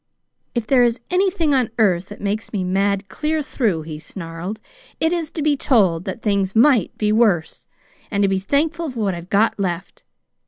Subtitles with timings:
[0.55, 4.59] "'If there is anything on earth that makes me mad clear through,' he snarled,
[4.99, 7.67] 'it is to be told that things might be worse,
[8.09, 10.01] and to be thankful for what I've got left.